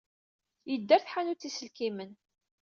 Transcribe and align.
Yedda 0.71 0.95
ɣer 0.97 1.01
tḥanut 1.05 1.41
n 1.43 1.45
yiselkimen. 1.47 2.11